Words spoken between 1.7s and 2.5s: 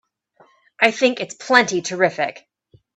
terrific!